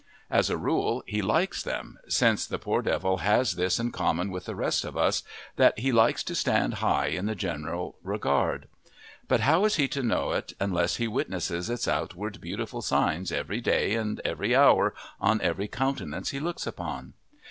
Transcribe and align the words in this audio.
As 0.31 0.49
a 0.49 0.57
rule 0.57 1.03
he 1.05 1.21
likes 1.21 1.61
them, 1.61 1.99
since 2.07 2.47
the 2.47 2.57
poor 2.57 2.81
devil 2.81 3.17
has 3.17 3.51
this 3.53 3.79
in 3.79 3.91
common 3.91 4.31
with 4.31 4.45
the 4.45 4.55
rest 4.55 4.83
of 4.83 4.97
us, 4.97 5.21
that 5.57 5.77
he 5.77 5.91
likes 5.91 6.23
to 6.23 6.33
stand 6.33 6.73
high 6.81 7.09
in 7.09 7.27
the 7.27 7.35
general 7.35 7.99
regard. 8.01 8.67
But 9.27 9.41
how 9.41 9.63
is 9.63 9.75
he 9.75 9.87
to 9.89 10.01
know 10.01 10.31
it 10.31 10.53
unless 10.59 10.95
he 10.95 11.07
witnesses 11.07 11.69
its 11.69 11.87
outward 11.87 12.41
beautiful 12.41 12.81
signs 12.81 13.31
every 13.31 13.61
day 13.61 13.93
and 13.93 14.19
every 14.25 14.55
hour 14.55 14.95
on 15.19 15.39
every 15.41 15.67
countenance 15.67 16.31
he 16.31 16.39
looks 16.39 16.65
upon? 16.65 17.13